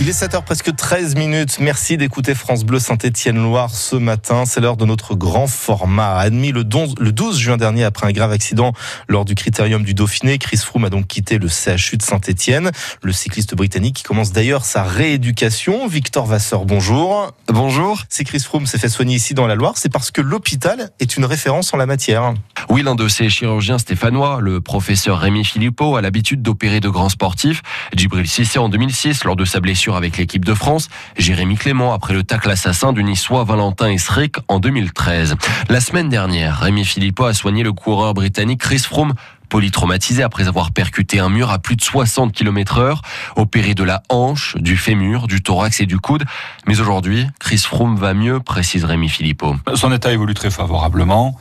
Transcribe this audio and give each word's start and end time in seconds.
Il 0.00 0.08
est 0.08 0.22
7h 0.22 0.44
presque 0.44 0.76
13 0.76 1.16
minutes. 1.16 1.58
Merci 1.58 1.96
d'écouter 1.96 2.36
France 2.36 2.64
Bleu 2.64 2.78
Saint-Étienne-Loire 2.78 3.74
ce 3.74 3.96
matin. 3.96 4.44
C'est 4.46 4.60
l'heure 4.60 4.76
de 4.76 4.84
notre 4.84 5.16
grand 5.16 5.48
format. 5.48 6.16
Admis 6.18 6.52
le 6.52 6.62
12 6.62 7.36
juin 7.36 7.56
dernier 7.56 7.82
après 7.82 8.06
un 8.06 8.12
grave 8.12 8.30
accident 8.30 8.72
lors 9.08 9.24
du 9.24 9.34
critérium 9.34 9.82
du 9.82 9.94
Dauphiné, 9.94 10.38
Chris 10.38 10.58
Froome 10.58 10.84
a 10.84 10.90
donc 10.90 11.08
quitté 11.08 11.38
le 11.38 11.48
CHU 11.48 11.96
de 11.96 12.02
Saint-Étienne. 12.02 12.70
Le 13.02 13.12
cycliste 13.12 13.56
britannique 13.56 13.96
qui 13.96 14.02
commence 14.04 14.30
d'ailleurs 14.30 14.64
sa 14.64 14.84
rééducation. 14.84 15.88
Victor 15.88 16.26
Vasseur, 16.26 16.64
bonjour. 16.64 17.32
Bonjour. 17.48 18.04
Si 18.08 18.22
Chris 18.22 18.40
Froome 18.40 18.66
s'est 18.66 18.78
fait 18.78 18.88
soigner 18.88 19.16
ici 19.16 19.34
dans 19.34 19.48
la 19.48 19.56
Loire, 19.56 19.74
c'est 19.76 19.92
parce 19.92 20.12
que 20.12 20.20
l'hôpital 20.20 20.90
est 21.00 21.16
une 21.16 21.24
référence 21.24 21.74
en 21.74 21.76
la 21.76 21.86
matière. 21.86 22.34
Oui, 22.70 22.82
l'un 22.82 22.94
de 22.94 23.08
ses 23.08 23.30
chirurgiens 23.30 23.78
stéphanois, 23.78 24.40
le 24.42 24.60
professeur 24.60 25.20
Rémi 25.20 25.42
Philippot, 25.42 25.96
a 25.96 26.02
l'habitude 26.02 26.42
d'opérer 26.42 26.80
de 26.80 26.90
grands 26.90 27.08
sportifs. 27.08 27.62
Djibril 27.96 28.28
Cissé 28.28 28.58
en 28.58 28.68
2006 28.68 29.24
lors 29.24 29.36
de 29.36 29.46
sa 29.46 29.60
blessure 29.60 29.96
avec 29.96 30.18
l'équipe 30.18 30.44
de 30.44 30.52
France, 30.52 30.88
Jérémy 31.16 31.56
Clément 31.56 31.94
après 31.94 32.12
le 32.12 32.24
tacle 32.24 32.50
assassin 32.50 32.92
du 32.92 33.02
Niçois 33.02 33.44
Valentin 33.44 33.88
Esric 33.88 34.36
en 34.48 34.60
2013. 34.60 35.36
La 35.70 35.80
semaine 35.80 36.10
dernière, 36.10 36.60
Rémi 36.60 36.84
Philippot 36.84 37.24
a 37.24 37.32
soigné 37.32 37.62
le 37.62 37.72
coureur 37.72 38.12
britannique 38.12 38.60
Chris 38.60 38.80
Froome 38.80 39.14
polytraumatisé 39.48 40.22
après 40.22 40.46
avoir 40.46 40.72
percuté 40.72 41.20
un 41.20 41.30
mur 41.30 41.50
à 41.50 41.58
plus 41.58 41.76
de 41.76 41.82
60 41.82 42.32
km 42.32 42.78
heure, 42.78 43.00
opéré 43.36 43.74
de 43.74 43.82
la 43.82 44.02
hanche, 44.10 44.56
du 44.58 44.76
fémur, 44.76 45.26
du 45.26 45.42
thorax 45.42 45.80
et 45.80 45.86
du 45.86 45.98
coude. 45.98 46.24
Mais 46.66 46.80
aujourd'hui, 46.80 47.26
Chris 47.40 47.58
Froome 47.58 47.96
va 47.96 48.12
mieux, 48.12 48.40
précise 48.40 48.84
Rémi 48.84 49.08
Philippot. 49.08 49.56
Son 49.74 49.90
état 49.90 50.12
évolue 50.12 50.34
très 50.34 50.50
favorablement. 50.50 51.34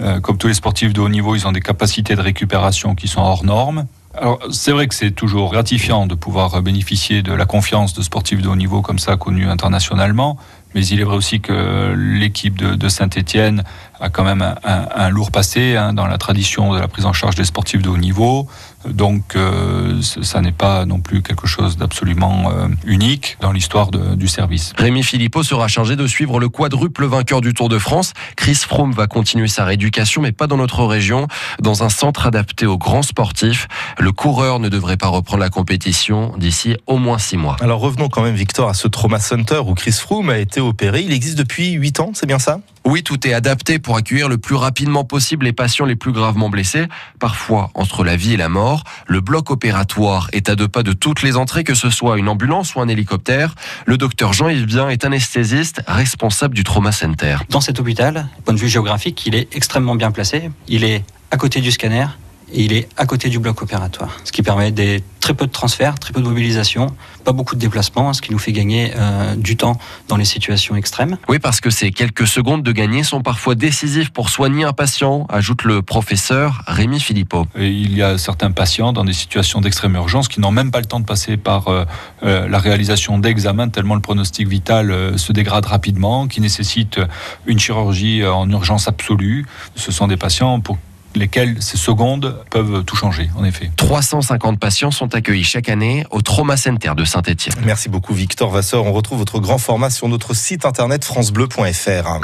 Euh, 0.00 0.20
comme 0.20 0.38
tous 0.38 0.48
les 0.48 0.54
sportifs 0.54 0.92
de 0.92 1.00
haut 1.00 1.08
niveau, 1.08 1.36
ils 1.36 1.46
ont 1.46 1.52
des 1.52 1.60
capacités 1.60 2.16
de 2.16 2.20
récupération 2.20 2.94
qui 2.94 3.08
sont 3.08 3.20
hors 3.20 3.44
normes. 3.44 3.86
Alors, 4.16 4.38
c'est 4.50 4.70
vrai 4.70 4.86
que 4.86 4.94
c'est 4.94 5.10
toujours 5.10 5.50
gratifiant 5.50 6.06
de 6.06 6.14
pouvoir 6.14 6.62
bénéficier 6.62 7.22
de 7.22 7.32
la 7.32 7.46
confiance 7.46 7.94
de 7.94 8.02
sportifs 8.02 8.42
de 8.42 8.48
haut 8.48 8.56
niveau 8.56 8.80
comme 8.80 8.98
ça, 8.98 9.16
connus 9.16 9.48
internationalement. 9.48 10.36
Mais 10.74 10.86
il 10.86 11.00
est 11.00 11.04
vrai 11.04 11.16
aussi 11.16 11.40
que 11.40 11.94
l'équipe 11.96 12.56
de, 12.56 12.88
Saint-Etienne 12.88 13.64
a 14.00 14.10
quand 14.10 14.24
même 14.24 14.42
un, 14.64 15.08
lourd 15.08 15.30
passé 15.30 15.76
hein, 15.76 15.92
dans 15.92 16.06
la 16.06 16.18
tradition 16.18 16.74
de 16.74 16.78
la 16.78 16.88
prise 16.88 17.06
en 17.06 17.12
charge 17.12 17.36
des 17.36 17.44
sportifs 17.44 17.82
de 17.82 17.88
haut 17.88 17.96
niveau. 17.96 18.48
Donc 18.88 19.36
euh, 19.36 20.00
ça 20.02 20.40
n'est 20.40 20.52
pas 20.52 20.84
non 20.84 21.00
plus 21.00 21.22
quelque 21.22 21.46
chose 21.46 21.76
d'absolument 21.76 22.50
euh, 22.50 22.68
unique 22.84 23.38
dans 23.40 23.52
l'histoire 23.52 23.90
du 23.90 24.28
service. 24.28 24.72
Rémi 24.76 25.02
Philippot 25.02 25.42
sera 25.42 25.68
chargé 25.68 25.96
de 25.96 26.06
suivre 26.06 26.38
le 26.38 26.48
quadruple 26.48 27.06
vainqueur 27.06 27.40
du 27.40 27.54
Tour 27.54 27.68
de 27.68 27.78
France. 27.78 28.12
Chris 28.36 28.54
Froome 28.56 28.92
va 28.92 29.06
continuer 29.06 29.48
sa 29.48 29.64
rééducation, 29.64 30.22
mais 30.22 30.32
pas 30.32 30.46
dans 30.46 30.56
notre 30.56 30.84
région, 30.84 31.28
dans 31.60 31.82
un 31.82 31.88
centre 31.88 32.26
adapté 32.26 32.66
aux 32.66 32.78
grands 32.78 33.02
sportifs. 33.02 33.68
Le 33.98 34.12
coureur 34.12 34.58
ne 34.58 34.68
devrait 34.68 34.96
pas 34.96 35.08
reprendre 35.08 35.42
la 35.42 35.50
compétition 35.50 36.34
d'ici 36.36 36.76
au 36.86 36.98
moins 36.98 37.18
six 37.18 37.36
mois. 37.36 37.56
Alors 37.60 37.80
revenons 37.80 38.08
quand 38.08 38.22
même, 38.22 38.34
Victor, 38.34 38.68
à 38.68 38.74
ce 38.74 38.88
trauma 38.88 39.18
center 39.18 39.60
où 39.66 39.74
Chris 39.74 39.92
Froome 39.92 40.30
a 40.30 40.38
été 40.38 40.60
opéré. 40.64 41.02
Il 41.02 41.12
existe 41.12 41.38
depuis 41.38 41.72
huit 41.72 42.00
ans, 42.00 42.12
c'est 42.14 42.26
bien 42.26 42.38
ça? 42.38 42.60
Oui, 42.86 43.02
tout 43.02 43.26
est 43.26 43.32
adapté 43.32 43.78
pour 43.78 43.96
accueillir 43.96 44.28
le 44.28 44.36
plus 44.36 44.54
rapidement 44.54 45.04
possible 45.04 45.46
les 45.46 45.52
patients 45.52 45.86
les 45.86 45.96
plus 45.96 46.12
gravement 46.12 46.50
blessés, 46.50 46.86
parfois 47.18 47.70
entre 47.74 48.04
la 48.04 48.16
vie 48.16 48.34
et 48.34 48.36
la 48.36 48.48
mort. 48.48 48.84
Le 49.06 49.20
bloc 49.20 49.50
opératoire 49.50 50.28
est 50.32 50.48
à 50.48 50.54
deux 50.54 50.68
pas 50.68 50.82
de 50.82 50.92
toutes 50.92 51.22
les 51.22 51.36
entrées, 51.36 51.64
que 51.64 51.74
ce 51.74 51.88
soit 51.88 52.18
une 52.18 52.28
ambulance 52.28 52.74
ou 52.74 52.80
un 52.80 52.88
hélicoptère. 52.88 53.54
Le 53.86 53.96
docteur 53.96 54.32
Jean-Yves 54.32 54.66
Bien 54.66 54.90
est 54.90 55.04
anesthésiste 55.04 55.82
responsable 55.86 56.54
du 56.54 56.64
trauma 56.64 56.92
center. 56.92 57.38
Dans 57.48 57.62
cet 57.62 57.80
hôpital, 57.80 58.28
point 58.44 58.54
de 58.54 58.60
vue 58.60 58.68
géographique, 58.68 59.24
il 59.26 59.34
est 59.34 59.54
extrêmement 59.56 59.94
bien 59.94 60.10
placé. 60.10 60.50
Il 60.68 60.84
est 60.84 61.04
à 61.30 61.36
côté 61.36 61.60
du 61.60 61.70
scanner, 61.70 62.06
et 62.52 62.64
il 62.64 62.72
est 62.72 62.88
à 62.96 63.06
côté 63.06 63.28
du 63.30 63.38
bloc 63.38 63.62
opératoire, 63.62 64.20
ce 64.24 64.30
qui 64.30 64.42
permet 64.42 64.70
des 64.70 65.02
très 65.24 65.32
peu 65.32 65.46
de 65.46 65.52
transferts, 65.52 65.98
très 65.98 66.12
peu 66.12 66.20
de 66.20 66.28
mobilisation, 66.28 66.88
pas 67.24 67.32
beaucoup 67.32 67.54
de 67.54 67.60
déplacements, 67.60 68.12
ce 68.12 68.20
qui 68.20 68.30
nous 68.30 68.38
fait 68.38 68.52
gagner 68.52 68.92
euh, 68.94 69.34
du 69.36 69.56
temps 69.56 69.78
dans 70.06 70.18
les 70.18 70.26
situations 70.26 70.76
extrêmes. 70.76 71.16
Oui, 71.30 71.38
parce 71.38 71.62
que 71.62 71.70
ces 71.70 71.92
quelques 71.92 72.26
secondes 72.26 72.62
de 72.62 72.72
gagner 72.72 73.02
sont 73.04 73.22
parfois 73.22 73.54
décisives 73.54 74.12
pour 74.12 74.28
soigner 74.28 74.64
un 74.64 74.74
patient, 74.74 75.26
ajoute 75.30 75.64
le 75.64 75.80
professeur 75.80 76.62
Rémi 76.66 77.00
Philippot. 77.00 77.46
il 77.56 77.96
y 77.96 78.02
a 78.02 78.18
certains 78.18 78.50
patients 78.50 78.92
dans 78.92 79.06
des 79.06 79.14
situations 79.14 79.62
d'extrême 79.62 79.94
urgence 79.94 80.28
qui 80.28 80.40
n'ont 80.40 80.52
même 80.52 80.70
pas 80.70 80.80
le 80.80 80.84
temps 80.84 81.00
de 81.00 81.06
passer 81.06 81.38
par 81.38 81.68
euh, 81.68 81.86
euh, 82.22 82.46
la 82.46 82.58
réalisation 82.58 83.18
d'examens 83.18 83.70
tellement 83.70 83.94
le 83.94 84.02
pronostic 84.02 84.46
vital 84.46 85.18
se 85.18 85.32
dégrade 85.32 85.64
rapidement, 85.64 86.28
qui 86.28 86.42
nécessitent 86.42 87.00
une 87.46 87.58
chirurgie 87.58 88.26
en 88.26 88.50
urgence 88.50 88.88
absolue. 88.88 89.46
Ce 89.74 89.90
sont 89.90 90.06
des 90.06 90.18
patients 90.18 90.60
pour 90.60 90.76
lesquels 91.16 91.56
ces 91.60 91.76
secondes 91.76 92.36
peuvent 92.50 92.84
tout 92.84 92.96
changer, 92.96 93.30
en 93.36 93.44
effet. 93.44 93.70
350 93.76 94.58
patients 94.58 94.90
sont 94.90 95.14
accueillis 95.14 95.44
chaque 95.44 95.68
année 95.68 96.04
au 96.10 96.22
Trauma 96.22 96.56
Center 96.56 96.92
de 96.96 97.04
Saint-Etienne. 97.04 97.54
Merci 97.64 97.88
beaucoup 97.88 98.14
Victor 98.14 98.50
Vasseur. 98.50 98.84
On 98.84 98.92
retrouve 98.92 99.18
votre 99.18 99.40
grand 99.40 99.58
format 99.58 99.90
sur 99.90 100.08
notre 100.08 100.34
site 100.34 100.64
internet 100.64 101.04
francebleu.fr. 101.04 102.20